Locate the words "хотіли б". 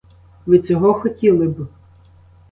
0.93-1.67